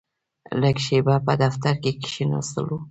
لږه 0.61 0.81
شېبه 0.85 1.15
په 1.25 1.33
دفتر 1.43 1.73
کې 1.83 1.91
کښېناستلو. 2.01 2.77